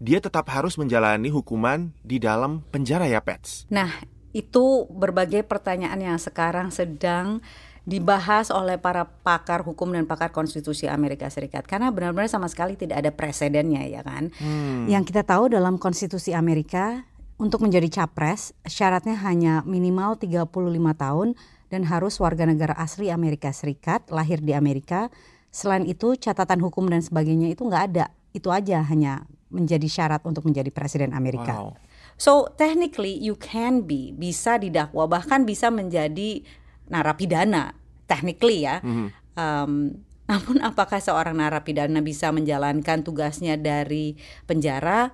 dia 0.00 0.18
tetap 0.18 0.48
harus 0.48 0.80
menjalani 0.80 1.28
hukuman 1.28 1.92
di 2.00 2.16
dalam 2.16 2.64
penjara 2.72 3.04
ya, 3.04 3.20
Pets. 3.20 3.68
Nah, 3.68 3.90
itu 4.34 4.88
berbagai 4.90 5.44
pertanyaan 5.44 6.00
yang 6.00 6.18
sekarang 6.18 6.72
sedang 6.72 7.44
dibahas 7.84 8.48
oleh 8.48 8.80
para 8.80 9.04
pakar 9.04 9.60
hukum 9.60 9.92
dan 9.92 10.08
pakar 10.08 10.32
konstitusi 10.32 10.88
Amerika 10.88 11.28
Serikat 11.28 11.68
karena 11.68 11.92
benar-benar 11.92 12.32
sama 12.32 12.48
sekali 12.48 12.80
tidak 12.80 13.04
ada 13.04 13.12
presidennya 13.12 13.84
ya 13.84 14.00
kan. 14.00 14.32
Hmm. 14.40 14.88
Yang 14.88 15.12
kita 15.12 15.22
tahu 15.28 15.52
dalam 15.52 15.76
konstitusi 15.76 16.32
Amerika 16.32 17.04
untuk 17.36 17.60
menjadi 17.60 18.02
capres 18.02 18.56
syaratnya 18.64 19.20
hanya 19.20 19.60
minimal 19.68 20.16
35 20.16 20.48
tahun 20.96 21.28
dan 21.68 21.86
harus 21.88 22.20
warga 22.20 22.44
negara 22.44 22.74
asli 22.76 23.08
Amerika 23.08 23.52
Serikat, 23.52 24.08
lahir 24.12 24.40
di 24.40 24.52
Amerika. 24.52 25.08
Selain 25.54 25.86
itu 25.86 26.18
catatan 26.18 26.58
hukum 26.60 26.90
dan 26.90 27.00
sebagainya 27.00 27.52
itu 27.52 27.62
nggak 27.64 27.84
ada. 27.94 28.10
Itu 28.34 28.50
aja 28.50 28.82
hanya 28.84 29.24
menjadi 29.54 29.86
syarat 29.86 30.26
untuk 30.26 30.44
menjadi 30.48 30.68
presiden 30.74 31.14
Amerika. 31.14 31.70
Wow. 31.70 31.78
So 32.18 32.50
technically 32.54 33.14
you 33.14 33.38
can 33.38 33.86
be 33.86 34.14
bisa 34.14 34.58
didakwa 34.58 35.06
bahkan 35.10 35.42
bisa 35.42 35.70
menjadi 35.70 36.46
narapidana 36.86 37.74
technically 38.06 38.62
ya 38.62 38.78
mm-hmm. 38.84 39.24
Um, 39.34 40.06
namun 40.30 40.62
apakah 40.64 41.02
seorang 41.02 41.36
narapidana 41.36 42.00
bisa 42.00 42.32
menjalankan 42.32 43.04
tugasnya 43.04 43.60
dari 43.60 44.16
penjara? 44.48 45.12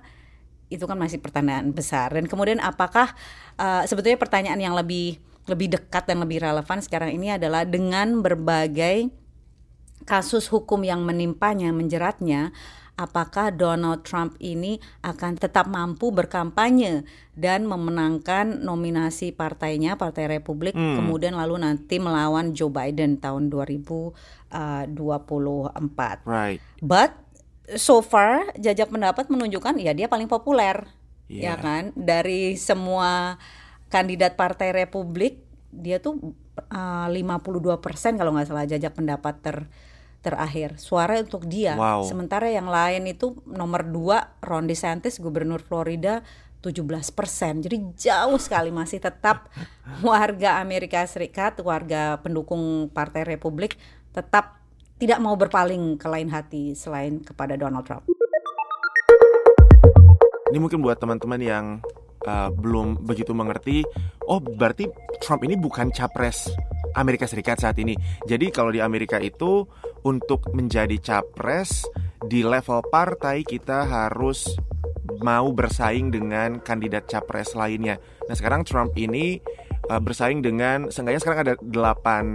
Itu 0.71 0.87
kan 0.87 0.95
masih 0.95 1.19
pertanyaan 1.19 1.75
besar. 1.75 2.15
Dan 2.15 2.31
kemudian 2.31 2.63
apakah 2.63 3.11
uh, 3.59 3.83
sebetulnya 3.83 4.15
pertanyaan 4.15 4.61
yang 4.61 4.71
lebih 4.71 5.19
lebih 5.49 5.73
dekat 5.73 6.05
dan 6.05 6.21
lebih 6.21 6.41
relevan 6.41 6.79
sekarang 6.81 7.17
ini 7.17 7.33
adalah 7.33 7.65
dengan 7.65 8.21
berbagai 8.21 9.09
kasus 10.05 10.49
hukum 10.49 10.81
yang 10.81 11.05
menimpanya, 11.05 11.69
menjeratnya, 11.69 12.53
apakah 13.01 13.49
Donald 13.49 14.05
Trump 14.05 14.37
ini 14.37 14.77
akan 15.01 15.37
tetap 15.37 15.65
mampu 15.65 16.13
berkampanye 16.13 17.01
dan 17.33 17.65
memenangkan 17.65 18.61
nominasi 18.61 19.33
partainya, 19.33 19.97
Partai 19.97 20.29
Republik, 20.29 20.77
hmm. 20.77 21.01
kemudian 21.01 21.33
lalu 21.33 21.61
nanti 21.61 21.97
melawan 21.97 22.53
Joe 22.53 22.69
Biden 22.69 23.17
tahun 23.17 23.49
2024. 23.49 24.53
Uh, 24.53 24.85
right. 26.29 26.59
But 26.81 27.17
so 27.77 28.03
far 28.03 28.51
jajak 28.59 28.91
pendapat 28.91 29.31
menunjukkan 29.31 29.79
ya 29.79 29.95
dia 29.97 30.05
paling 30.11 30.29
populer, 30.29 30.85
yeah. 31.31 31.55
ya 31.57 31.61
kan? 31.61 31.83
Dari 31.97 32.59
semua 32.59 33.39
kandidat 33.91 34.39
Partai 34.39 34.71
Republik 34.71 35.43
dia 35.71 35.99
tuh 35.99 36.35
uh, 36.71 37.07
52% 37.07 37.79
kalau 38.19 38.31
nggak 38.35 38.47
salah 38.47 38.67
jajak 38.67 38.91
pendapat 38.91 39.35
ter 39.39 39.57
terakhir 40.21 40.77
suara 40.77 41.17
untuk 41.17 41.49
dia. 41.49 41.73
Wow. 41.73 42.05
Sementara 42.05 42.45
yang 42.47 42.69
lain 42.69 43.09
itu 43.09 43.41
nomor 43.49 43.81
dua 43.81 44.37
Ron 44.39 44.69
DeSantis 44.69 45.17
gubernur 45.17 45.65
Florida 45.65 46.21
17 46.61 46.85
persen. 47.17 47.65
Jadi 47.65 47.81
jauh 47.97 48.37
sekali 48.37 48.69
masih 48.69 49.01
tetap 49.01 49.49
warga 50.05 50.61
Amerika 50.61 51.01
Serikat, 51.09 51.57
warga 51.65 52.21
pendukung 52.21 52.93
Partai 52.93 53.25
Republik 53.25 53.81
tetap 54.13 54.61
tidak 55.01 55.17
mau 55.17 55.33
berpaling 55.33 55.97
ke 55.97 56.05
lain 56.05 56.29
hati 56.29 56.77
selain 56.77 57.25
kepada 57.25 57.57
Donald 57.57 57.89
Trump. 57.89 58.05
Ini 60.53 60.59
mungkin 60.61 60.85
buat 60.85 61.01
teman-teman 61.01 61.41
yang 61.41 61.65
uh, 62.27 62.49
belum 62.53 63.05
begitu 63.05 63.31
mengerti, 63.31 63.85
oh 64.27 64.41
berarti 64.41 64.89
Trump 65.21 65.45
ini 65.45 65.55
bukan 65.57 65.89
capres 65.93 66.49
Amerika 66.95 67.27
Serikat 67.27 67.61
saat 67.61 67.79
ini. 67.79 67.95
Jadi 68.27 68.51
kalau 68.51 68.73
di 68.73 68.83
Amerika 68.83 69.17
itu 69.21 69.63
untuk 70.03 70.51
menjadi 70.51 70.97
capres 70.99 71.85
di 72.21 72.45
level 72.45 72.85
partai 72.89 73.41
kita 73.45 73.85
harus 73.87 74.51
mau 75.21 75.53
bersaing 75.53 76.09
dengan 76.09 76.61
kandidat 76.61 77.05
capres 77.05 77.53
lainnya. 77.53 78.01
Nah 78.25 78.35
sekarang 78.37 78.65
Trump 78.65 78.97
ini 78.97 79.37
uh, 79.89 80.01
bersaing 80.01 80.41
dengan 80.41 80.89
seenggaknya 80.89 81.21
sekarang 81.21 81.41
ada 81.45 81.55
delapan 81.61 82.25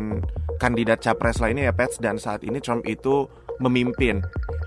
kandidat 0.56 1.02
capres 1.02 1.42
lainnya 1.42 1.68
ya 1.68 1.74
Pets 1.74 1.98
dan 2.00 2.16
saat 2.16 2.46
ini 2.46 2.62
Trump 2.62 2.86
itu 2.86 3.26
memimpin. 3.58 4.22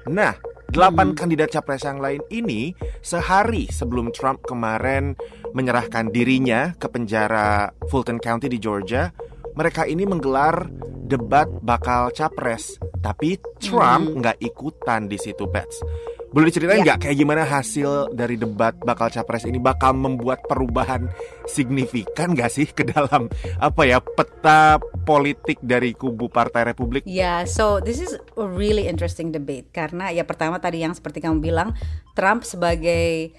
Nah 0.10 0.36
delapan 0.70 1.14
hmm. 1.14 1.18
kandidat 1.18 1.50
capres 1.50 1.84
yang 1.86 2.00
lain 2.00 2.22
ini 2.30 2.74
sehari 3.02 3.70
sebelum 3.70 4.14
Trump 4.14 4.46
kemarin 4.46 5.18
menyerahkan 5.54 6.14
dirinya 6.14 6.78
ke 6.78 6.88
penjara 6.90 7.74
Fulton 7.90 8.22
County 8.22 8.48
di 8.48 8.62
Georgia 8.62 9.10
mereka 9.58 9.84
ini 9.84 10.08
menggelar 10.08 10.72
debat 11.10 11.50
bakal 11.66 12.14
capres, 12.14 12.78
tapi 13.02 13.42
Trump 13.58 14.14
hmm. 14.14 14.18
nggak 14.22 14.38
hmm. 14.38 14.48
ikutan 14.48 15.02
di 15.10 15.18
situ, 15.18 15.50
Pets. 15.50 15.82
Boleh 16.30 16.54
diceritain 16.54 16.82
ya. 16.82 16.94
nggak 16.94 17.00
ya. 17.02 17.04
kayak 17.10 17.18
gimana 17.18 17.42
hasil 17.42 18.14
dari 18.14 18.38
debat 18.38 18.78
bakal 18.86 19.10
capres 19.10 19.50
ini 19.50 19.58
bakal 19.58 19.98
membuat 19.98 20.46
perubahan 20.46 21.10
signifikan 21.50 22.38
gak 22.38 22.54
sih 22.54 22.70
ke 22.70 22.86
dalam 22.86 23.26
apa 23.58 23.82
ya 23.90 23.98
peta 23.98 24.78
politik 25.10 25.58
dari 25.66 25.98
kubu 25.98 26.30
Partai 26.30 26.70
Republik? 26.70 27.02
Ya, 27.10 27.10
yeah, 27.10 27.40
so 27.50 27.82
this 27.82 27.98
is 27.98 28.14
a 28.38 28.46
really 28.46 28.86
interesting 28.86 29.34
debate 29.34 29.74
karena 29.74 30.14
ya 30.14 30.22
pertama 30.22 30.62
tadi 30.62 30.86
yang 30.86 30.94
seperti 30.94 31.18
kamu 31.26 31.42
bilang 31.42 31.74
Trump 32.14 32.46
sebagai 32.46 33.34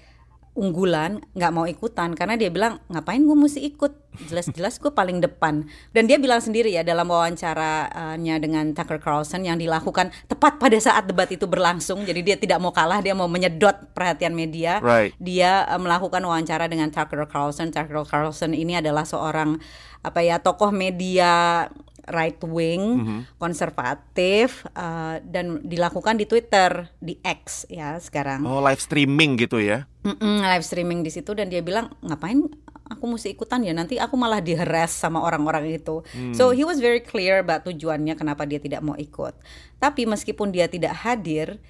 unggulan 0.51 1.23
nggak 1.31 1.53
mau 1.55 1.63
ikutan 1.63 2.11
karena 2.11 2.35
dia 2.35 2.51
bilang 2.51 2.83
ngapain 2.91 3.23
gue 3.23 3.37
mesti 3.37 3.63
ikut? 3.63 4.11
Jelas-jelas 4.27 4.75
gue 4.75 4.91
paling 4.91 5.23
depan. 5.23 5.63
Dan 5.95 6.03
dia 6.03 6.19
bilang 6.19 6.43
sendiri 6.43 6.67
ya 6.75 6.83
dalam 6.83 7.07
wawancaranya 7.07 8.35
dengan 8.43 8.75
Tucker 8.75 8.99
Carlson 8.99 9.47
yang 9.47 9.55
dilakukan 9.55 10.11
tepat 10.27 10.59
pada 10.59 10.75
saat 10.75 11.07
debat 11.07 11.31
itu 11.31 11.47
berlangsung. 11.47 12.03
Jadi 12.03 12.19
dia 12.19 12.35
tidak 12.35 12.59
mau 12.59 12.75
kalah 12.75 12.99
dia 12.99 13.15
mau 13.15 13.31
menyedot 13.31 13.95
perhatian 13.95 14.35
media. 14.35 14.83
Right. 14.83 15.15
dia 15.15 15.63
uh, 15.71 15.79
melakukan 15.79 16.19
wawancara 16.19 16.67
dengan 16.67 16.91
Tucker 16.91 17.23
Carlson. 17.31 17.71
Tucker 17.71 18.03
Carlson 18.03 18.51
ini 18.51 18.75
adalah 18.75 19.07
seorang 19.07 19.55
apa 20.01 20.19
ya 20.19 20.41
tokoh 20.41 20.73
media 20.73 21.69
right 22.09 22.39
wing, 22.45 22.81
mm 22.81 23.03
-hmm. 23.05 23.19
konservatif 23.37 24.65
uh, 24.73 25.21
dan 25.21 25.61
dilakukan 25.61 26.17
di 26.17 26.25
Twitter, 26.25 26.89
di 26.97 27.19
X 27.21 27.69
ya 27.69 27.99
sekarang. 28.01 28.41
Oh, 28.47 28.63
live 28.63 28.81
streaming 28.81 29.37
gitu 29.37 29.61
ya. 29.61 29.85
Mm 30.01 30.17
-mm, 30.17 30.35
live 30.45 30.65
streaming 30.65 31.05
di 31.05 31.11
situ 31.13 31.35
dan 31.37 31.51
dia 31.51 31.61
bilang 31.61 31.93
ngapain 32.01 32.49
aku 32.91 33.07
mesti 33.07 33.31
ikutan 33.31 33.63
ya 33.63 33.71
nanti 33.71 33.95
aku 33.95 34.19
malah 34.19 34.43
diheres 34.43 34.91
sama 34.91 35.23
orang-orang 35.23 35.71
itu. 35.71 36.03
Hmm. 36.11 36.35
So 36.35 36.51
he 36.51 36.67
was 36.67 36.83
very 36.83 36.99
clear 36.99 37.39
about 37.39 37.63
tujuannya 37.63 38.19
kenapa 38.19 38.43
dia 38.43 38.59
tidak 38.59 38.83
mau 38.83 38.99
ikut. 38.99 39.31
Tapi 39.79 40.03
meskipun 40.03 40.51
dia 40.51 40.67
tidak 40.67 40.91
hadir 40.99 41.63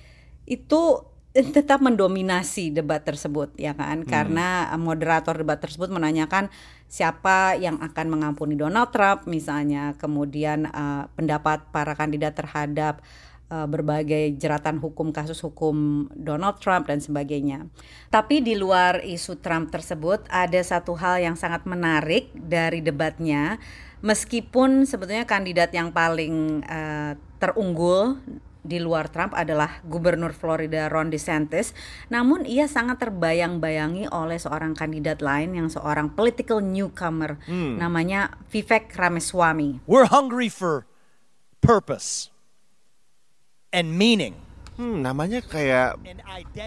itu 0.49 1.05
tetap 1.31 1.79
mendominasi 1.79 2.75
debat 2.75 2.99
tersebut 2.99 3.55
ya 3.55 3.71
kan 3.71 4.03
hmm. 4.03 4.09
karena 4.09 4.67
moderator 4.75 5.31
debat 5.39 5.63
tersebut 5.63 5.87
menanyakan 5.87 6.51
siapa 6.91 7.55
yang 7.55 7.79
akan 7.79 8.11
mengampuni 8.11 8.59
Donald 8.59 8.91
Trump 8.91 9.23
misalnya 9.31 9.95
kemudian 9.95 10.67
uh, 10.67 11.07
pendapat 11.15 11.63
para 11.71 11.95
kandidat 11.95 12.35
terhadap 12.35 12.99
uh, 13.47 13.63
berbagai 13.63 14.35
jeratan 14.35 14.83
hukum 14.83 15.15
kasus 15.15 15.39
hukum 15.39 16.07
Donald 16.11 16.59
Trump 16.59 16.91
dan 16.91 16.99
sebagainya. 16.99 17.67
Tapi 18.11 18.43
di 18.43 18.59
luar 18.59 18.99
isu 18.99 19.39
Trump 19.39 19.71
tersebut 19.71 20.27
ada 20.27 20.59
satu 20.59 20.99
hal 20.99 21.23
yang 21.23 21.39
sangat 21.39 21.63
menarik 21.63 22.27
dari 22.35 22.83
debatnya 22.83 23.55
meskipun 24.01 24.83
sebetulnya 24.83 25.23
kandidat 25.23 25.71
yang 25.71 25.93
paling 25.95 26.65
uh, 26.65 27.13
terunggul 27.37 28.19
di 28.61 28.77
luar 28.77 29.09
Trump 29.09 29.33
adalah 29.33 29.81
Gubernur 29.81 30.37
Florida 30.37 30.85
Ron 30.85 31.09
DeSantis, 31.09 31.73
namun 32.13 32.45
ia 32.45 32.69
sangat 32.69 33.01
terbayang-bayangi 33.01 34.09
oleh 34.13 34.37
seorang 34.37 34.77
kandidat 34.77 35.19
lain 35.19 35.57
yang 35.57 35.67
seorang 35.67 36.13
political 36.13 36.61
newcomer 36.61 37.41
hmm. 37.49 37.81
namanya 37.81 38.37
Vivek 38.53 38.93
Ramaswamy. 38.93 39.81
We're 39.89 40.09
hungry 40.09 40.49
for 40.49 40.85
purpose 41.61 42.29
and 43.73 43.97
meaning. 43.97 44.50
Hmm, 44.81 45.05
namanya 45.05 45.45
kayak 45.45 46.01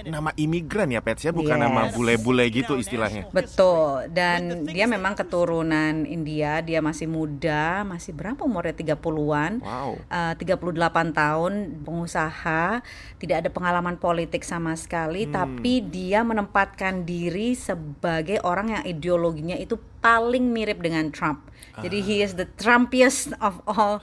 nama 0.07 0.31
imigran 0.39 0.87
ya 0.95 1.03
Pets 1.03 1.27
ya, 1.27 1.35
bukan 1.35 1.59
yes. 1.59 1.65
nama 1.67 1.91
bule-bule 1.91 2.47
gitu 2.47 2.79
istilahnya. 2.79 3.27
Betul. 3.35 4.07
Dan 4.15 4.63
dia 4.71 4.87
memang 4.87 5.19
keturunan 5.19 6.07
India, 6.07 6.63
dia 6.63 6.79
masih 6.79 7.11
muda, 7.11 7.83
masih 7.83 8.15
berapa 8.15 8.39
umurnya 8.47 8.71
30-an. 8.71 9.59
Wow. 9.59 9.99
Uh, 10.07 10.31
38 10.39 11.11
tahun, 11.11 11.53
pengusaha, 11.83 12.87
tidak 13.19 13.37
ada 13.43 13.51
pengalaman 13.51 13.99
politik 13.99 14.47
sama 14.47 14.79
sekali, 14.79 15.27
hmm. 15.27 15.35
tapi 15.35 15.83
dia 15.83 16.23
menempatkan 16.23 17.03
diri 17.03 17.59
sebagai 17.59 18.39
orang 18.47 18.79
yang 18.79 18.83
ideologinya 18.87 19.59
itu 19.59 19.75
paling 19.99 20.55
mirip 20.55 20.79
dengan 20.79 21.11
Trump. 21.11 21.51
Jadi 21.75 21.99
he 22.07 22.23
is 22.23 22.39
the 22.39 22.47
Trumpiest 22.55 23.35
of 23.43 23.59
all 23.67 23.99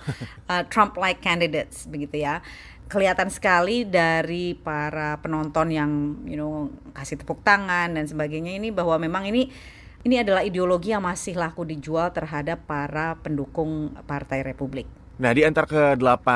uh, 0.52 0.68
Trump-like 0.74 1.24
candidates 1.24 1.88
begitu 1.88 2.28
ya 2.28 2.44
kelihatan 2.92 3.32
sekali 3.32 3.88
dari 3.88 4.52
para 4.52 5.16
penonton 5.24 5.72
yang 5.72 6.20
you 6.28 6.36
know 6.36 6.68
kasih 6.92 7.16
tepuk 7.16 7.40
tangan 7.48 7.96
dan 7.96 8.04
sebagainya 8.04 8.60
ini 8.60 8.68
bahwa 8.76 9.00
memang 9.00 9.24
ini 9.32 9.48
ini 10.04 10.20
adalah 10.20 10.44
ideologi 10.44 10.92
yang 10.92 11.08
masih 11.08 11.40
laku 11.40 11.64
dijual 11.64 12.12
terhadap 12.12 12.68
para 12.68 13.16
pendukung 13.22 13.96
Partai 14.04 14.44
Republik. 14.44 14.90
Nah, 15.22 15.30
di 15.32 15.46
antara 15.46 15.70
ke-8 15.70 16.28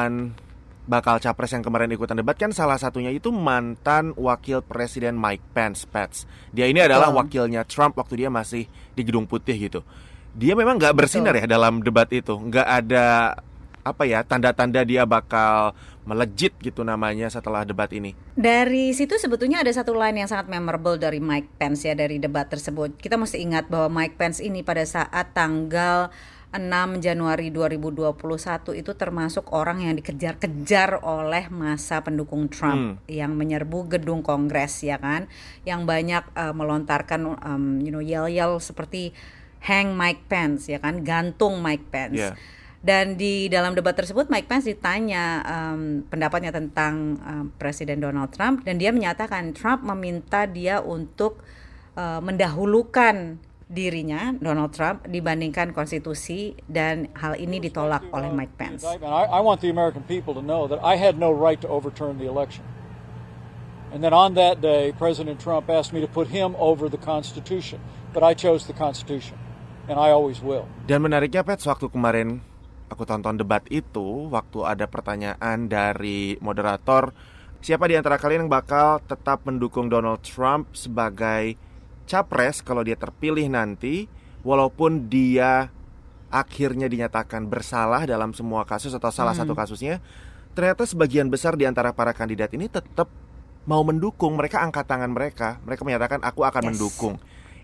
bakal 0.86 1.18
capres 1.18 1.50
yang 1.50 1.66
kemarin 1.66 1.90
ikutan 1.90 2.14
debat 2.14 2.38
kan 2.38 2.54
salah 2.54 2.78
satunya 2.78 3.10
itu 3.10 3.34
mantan 3.34 4.14
wakil 4.14 4.62
presiden 4.62 5.18
Mike 5.18 5.42
Pence 5.58 5.82
Pence. 5.90 6.30
Dia 6.54 6.70
ini 6.70 6.78
adalah 6.78 7.10
oh. 7.10 7.18
wakilnya 7.18 7.66
Trump 7.66 7.98
waktu 7.98 8.22
dia 8.22 8.30
masih 8.30 8.70
di 8.94 9.02
Gedung 9.02 9.26
Putih 9.26 9.58
gitu. 9.58 9.82
Dia 10.38 10.54
memang 10.54 10.78
nggak 10.78 10.94
bersinar 10.94 11.34
Betul. 11.34 11.50
ya 11.50 11.58
dalam 11.58 11.82
debat 11.82 12.06
itu, 12.14 12.38
nggak 12.38 12.68
ada 12.70 13.34
apa 13.86 14.04
ya 14.10 14.25
tanda-tanda 14.25 14.82
dia 14.82 15.06
bakal 15.06 15.77
melejit 16.10 16.58
gitu 16.58 16.82
namanya 16.82 17.30
setelah 17.30 17.62
debat 17.62 17.89
ini. 17.94 18.18
Dari 18.34 18.89
situ 18.98 19.13
sebetulnya 19.22 19.62
ada 19.62 19.70
satu 19.70 19.94
line 19.94 20.25
yang 20.25 20.30
sangat 20.30 20.50
memorable 20.50 20.98
dari 20.98 21.22
Mike 21.22 21.62
Pence 21.62 21.86
ya 21.86 21.94
dari 21.94 22.18
debat 22.18 22.50
tersebut. 22.50 22.98
Kita 22.98 23.13
mesti 23.13 23.46
ingat 23.46 23.70
bahwa 23.70 24.01
Mike 24.01 24.18
Pence 24.18 24.42
ini 24.42 24.65
pada 24.65 24.82
saat 24.89 25.38
tanggal 25.38 26.10
6 26.56 27.04
Januari 27.04 27.51
2021 27.51 28.80
itu 28.80 28.92
termasuk 28.96 29.51
orang 29.51 29.86
yang 29.86 29.94
dikejar-kejar 30.00 31.04
oleh 31.04 31.51
masa 31.51 32.00
pendukung 32.01 32.48
Trump 32.48 33.04
hmm. 33.04 33.12
yang 33.12 33.36
menyerbu 33.36 33.98
gedung 33.98 34.25
Kongres 34.25 34.82
ya 34.82 34.98
kan, 34.98 35.30
yang 35.68 35.84
banyak 35.84 36.25
uh, 36.34 36.56
melontarkan 36.56 37.38
um, 37.44 37.84
you 37.84 37.92
know 37.92 38.01
yel-yel 38.01 38.58
seperti 38.58 39.12
hang 39.62 39.94
Mike 39.94 40.25
Pence 40.32 40.72
ya 40.72 40.82
kan, 40.82 41.06
gantung 41.06 41.62
Mike 41.62 41.92
Pence. 41.94 42.34
Yeah 42.34 42.38
Dan 42.86 43.18
di 43.18 43.50
dalam 43.50 43.74
debat 43.74 43.98
tersebut 43.98 44.30
Mike 44.30 44.46
Pence 44.46 44.70
ditanya 44.70 45.42
um, 45.42 46.06
pendapatnya 46.06 46.54
tentang 46.54 47.18
um, 47.18 47.46
Presiden 47.58 47.98
Donald 47.98 48.30
Trump 48.30 48.62
dan 48.62 48.77
dia 48.77 48.94
menyatakan 48.94 49.58
Trump 49.58 49.82
meminta 49.82 50.46
dia 50.46 50.86
untuk 50.86 51.42
uh, 51.98 52.22
mendahulukan 52.22 53.42
dirinya 53.65 54.38
Donald 54.38 54.70
Trump 54.77 55.01
dibandingkan 55.10 55.74
konstitusi 55.74 56.54
dan 56.70 57.10
hal 57.18 57.34
ini 57.42 57.58
ditolak 57.58 58.06
oleh 58.13 58.30
Mike 58.30 58.54
Pence. 58.54 58.86
I, 58.86 59.42
want 59.42 59.65
the 59.65 59.74
American 59.74 60.06
people 60.06 60.38
to 60.38 60.46
know 60.46 60.70
that 60.70 60.77
I 60.86 61.01
had 61.01 61.18
no 61.18 61.34
right 61.34 61.58
to 61.65 61.70
overturn 61.70 62.22
the 62.22 62.30
election. 62.30 62.62
And 63.89 64.06
then 64.06 64.13
on 64.13 64.38
that 64.38 64.62
day, 64.62 64.94
President 64.94 65.42
Trump 65.42 65.74
asked 65.74 65.89
me 65.89 66.06
to 66.06 66.10
put 66.12 66.30
him 66.30 66.54
over 66.62 66.86
the 66.86 67.01
Constitution, 67.01 67.82
but 68.13 68.22
I 68.22 68.38
chose 68.38 68.70
the 68.70 68.77
Constitution, 68.77 69.42
and 69.89 69.98
I 69.98 70.13
always 70.13 70.46
will. 70.46 70.70
Dan 70.86 71.01
menariknya, 71.01 71.42
Pet, 71.42 71.63
waktu 71.65 71.89
kemarin 71.89 72.46
aku 72.96 73.04
tonton 73.04 73.36
debat 73.36 73.62
itu, 73.68 74.32
waktu 74.32 74.64
ada 74.64 74.88
pertanyaan 74.88 75.68
dari 75.68 76.40
moderator, 76.40 77.12
siapa 77.60 77.92
di 77.92 78.00
antara 78.00 78.16
kalian 78.16 78.48
yang 78.48 78.52
bakal 78.52 79.04
tetap 79.04 79.44
mendukung 79.44 79.92
Donald 79.92 80.24
Trump 80.24 80.72
sebagai 80.72 81.60
capres 82.06 82.62
kalau 82.62 82.86
dia 82.86 82.96
terpilih 82.96 83.50
nanti 83.50 84.06
walaupun 84.46 85.10
dia 85.10 85.74
akhirnya 86.30 86.86
dinyatakan 86.86 87.50
bersalah 87.50 88.06
dalam 88.06 88.32
semua 88.38 88.64
kasus 88.70 88.94
atau 88.94 89.10
salah 89.10 89.34
hmm. 89.34 89.42
satu 89.42 89.54
kasusnya 89.58 89.98
ternyata 90.54 90.86
sebagian 90.86 91.28
besar 91.28 91.58
di 91.58 91.66
antara 91.66 91.92
para 91.92 92.14
kandidat 92.14 92.54
ini 92.54 92.70
tetap 92.70 93.10
mau 93.66 93.82
mendukung 93.82 94.38
mereka 94.38 94.62
angkat 94.62 94.86
tangan 94.86 95.10
mereka 95.10 95.58
mereka 95.66 95.82
menyatakan 95.82 96.22
aku 96.22 96.46
akan 96.46 96.64
yes. 96.64 96.70
mendukung 96.70 97.16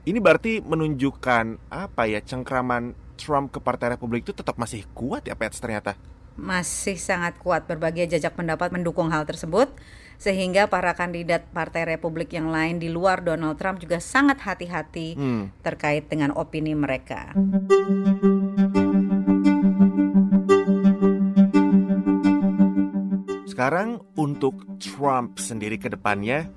ini 0.10 0.18
berarti 0.18 0.66
menunjukkan 0.66 1.70
apa 1.70 2.10
ya 2.10 2.26
cengkraman 2.26 2.98
Trump 3.22 3.54
ke 3.54 3.62
Partai 3.62 3.94
Republik 3.94 4.26
itu 4.26 4.34
tetap 4.34 4.58
masih 4.58 4.82
kuat 4.98 5.30
ya 5.30 5.38
Pets 5.38 5.62
ternyata 5.62 5.94
masih 6.40 6.96
sangat 6.96 7.38
kuat 7.38 7.68
berbagai 7.68 8.08
jajak 8.18 8.34
pendapat 8.34 8.72
mendukung 8.72 9.12
hal 9.12 9.28
tersebut 9.28 9.70
sehingga 10.22 10.70
para 10.70 10.94
kandidat 10.94 11.50
Partai 11.50 11.98
Republik 11.98 12.34
yang 12.34 12.54
lain 12.54 12.78
di 12.78 12.94
luar 12.94 13.26
Donald 13.26 13.58
Trump 13.58 13.82
juga 13.82 13.98
sangat 13.98 14.38
hati-hati 14.46 15.18
hmm. 15.18 15.66
terkait 15.66 16.06
dengan 16.10 16.30
opini 16.38 16.78
mereka. 16.78 17.34
Sekarang 23.50 24.02
untuk 24.14 24.62
Trump 24.78 25.42
sendiri 25.42 25.78
ke 25.82 25.90
depannya, 25.90 26.50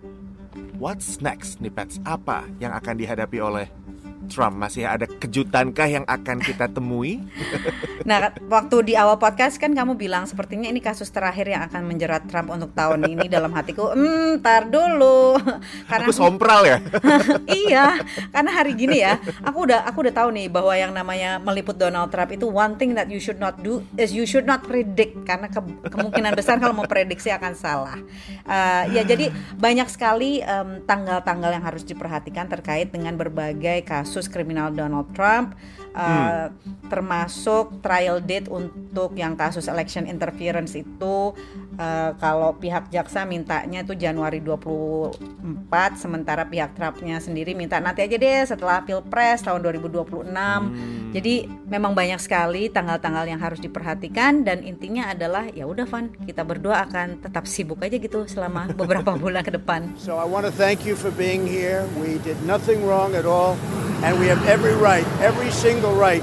what's 0.77 1.21
next 1.25 1.61
nih 1.61 1.73
Pets? 1.73 2.01
Apa 2.05 2.45
yang 2.61 2.73
akan 2.77 3.01
dihadapi 3.01 3.41
oleh 3.41 3.69
Trump 4.29 4.57
masih 4.57 4.89
ada 4.89 5.05
kejutankah 5.07 5.89
yang 5.89 6.05
akan 6.09 6.41
kita 6.41 6.67
temui? 6.73 7.23
nah, 8.09 8.33
waktu 8.51 8.93
di 8.93 8.95
awal 8.99 9.17
podcast 9.17 9.57
kan 9.57 9.73
kamu 9.73 9.97
bilang 9.97 10.27
sepertinya 10.27 10.69
ini 10.69 10.81
kasus 10.83 11.09
terakhir 11.13 11.49
yang 11.49 11.63
akan 11.69 11.87
menjerat 11.87 12.27
Trump 12.29 12.53
untuk 12.53 12.73
tahun 12.73 13.07
ini 13.09 13.27
dalam 13.29 13.53
hatiku. 13.53 13.93
Hmm, 13.93 14.41
tar 14.41 14.69
dulu. 14.69 15.39
Karena 15.91 16.07
aku 16.09 16.13
sompral 16.13 16.63
ya. 16.65 16.79
iya, 17.67 18.01
karena 18.33 18.51
hari 18.51 18.73
gini 18.77 19.01
ya, 19.01 19.21
aku 19.45 19.69
udah 19.69 19.85
aku 19.87 20.09
udah 20.09 20.15
tahu 20.15 20.29
nih 20.35 20.49
bahwa 20.49 20.75
yang 20.75 20.93
namanya 20.93 21.37
meliput 21.41 21.77
Donald 21.77 22.09
Trump 22.09 22.31
itu 22.33 22.47
one 22.49 22.75
thing 22.81 22.97
that 22.97 23.09
you 23.09 23.21
should 23.21 23.39
not 23.39 23.61
do 23.61 23.85
is 24.01 24.13
you 24.13 24.25
should 24.25 24.49
not 24.49 24.65
predict 24.65 25.17
karena 25.29 25.49
ke, 25.49 25.61
kemungkinan 25.89 26.33
besar 26.37 26.57
kalau 26.61 26.73
mau 26.73 26.89
prediksi 26.89 27.29
akan 27.33 27.53
salah. 27.57 27.99
Uh, 28.45 28.85
ya 28.93 29.03
jadi 29.05 29.33
banyak 29.57 29.89
sekali 29.91 30.41
tanggal-tanggal 30.85 31.51
um, 31.53 31.57
yang 31.57 31.65
harus 31.65 31.83
diperhatikan 31.87 32.47
terkait 32.49 32.93
dengan 32.93 33.17
berbagai 33.19 33.83
kasus 33.83 34.14
kasus 34.15 34.31
kriminal 34.31 34.71
Donald 34.71 35.11
Trump 35.11 35.59
uh, 35.91 36.47
termasuk 36.87 37.83
trial 37.83 38.23
date 38.23 38.47
untuk 38.47 39.19
yang 39.19 39.35
kasus 39.35 39.67
election 39.67 40.07
interference 40.07 40.79
itu 40.79 41.35
uh, 41.75 42.15
kalau 42.23 42.55
pihak 42.55 42.95
jaksa 42.95 43.27
mintanya 43.27 43.83
itu 43.83 43.99
Januari 43.99 44.39
24 44.39 45.19
sementara 45.99 46.47
pihak 46.47 46.79
Trumpnya 46.79 47.19
sendiri 47.19 47.59
minta 47.59 47.83
nanti 47.83 48.07
aja 48.07 48.15
deh 48.15 48.47
setelah 48.47 48.87
Pilpres 48.87 49.43
tahun 49.43 49.67
2026 49.67 50.31
hmm. 50.31 51.11
jadi 51.11 51.35
memang 51.67 51.91
banyak 51.91 52.23
sekali 52.23 52.71
tanggal-tanggal 52.71 53.27
yang 53.27 53.43
harus 53.43 53.59
diperhatikan 53.59 54.47
dan 54.47 54.63
intinya 54.63 55.11
adalah 55.11 55.51
ya 55.51 55.67
udah 55.67 55.91
Van 55.91 56.15
kita 56.23 56.47
berdua 56.47 56.87
akan 56.87 57.19
tetap 57.19 57.51
sibuk 57.51 57.83
aja 57.83 57.99
gitu 57.99 58.31
selama 58.31 58.71
beberapa 58.79 59.19
bulan 59.19 59.43
ke 59.43 59.59
depan. 59.59 59.91
So 59.99 60.15
I 60.15 60.27
want 60.27 60.47
to 60.47 60.55
thank 60.55 60.87
you 60.87 60.95
for 60.95 61.11
being 61.11 61.43
here. 61.43 61.83
We 61.99 62.23
did 62.23 62.39
nothing 62.47 62.87
wrong 62.87 63.19
at 63.19 63.27
all 63.27 63.59
and 64.05 64.21
we 64.21 64.29
have 64.29 64.45
every 64.45 64.77
right 64.77 65.09
every 65.25 65.49
single 65.49 65.97
right 65.97 66.23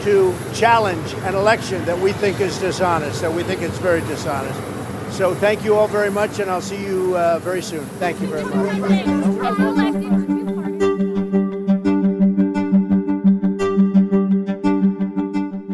to 0.00 0.32
challenge 0.56 1.12
an 1.28 1.36
election 1.36 1.84
that 1.84 2.00
we 2.00 2.16
think 2.16 2.40
is 2.40 2.56
dishonest, 2.56 3.20
that 3.20 3.32
we 3.32 3.44
think 3.44 3.60
it's 3.60 3.76
very 3.84 4.00
dishonest. 4.08 4.56
So 5.12 5.36
thank 5.36 5.60
you 5.60 5.76
all 5.76 5.88
very 5.88 6.08
much, 6.08 6.40
and 6.40 6.48
I'll 6.48 6.64
see 6.64 6.80
you 6.80 7.12
uh, 7.16 7.36
very 7.44 7.60
soon. 7.60 7.84
Thank 8.00 8.20
you 8.24 8.28
very 8.32 8.44
much. 8.48 8.72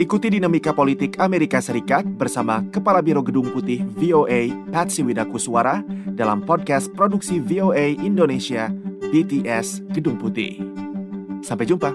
Ikuti 0.06 0.30
dinamika 0.38 0.70
politik 0.70 1.18
Amerika 1.18 1.58
Serikat 1.58 2.06
bersama 2.06 2.62
Kepala 2.70 3.02
Biro 3.02 3.26
Gedung 3.26 3.50
Putih 3.50 3.82
VOA 3.98 4.54
Patsy 4.70 5.02
Widakuswara 5.02 5.82
dalam 6.14 6.46
podcast 6.46 6.90
produksi 6.94 7.42
VOA 7.42 7.98
Indonesia 8.02 8.70
BTS 9.10 9.82
Gedung 9.90 10.14
Putih. 10.14 10.85
Sampai 11.46 11.62
jumpa. 11.62 11.94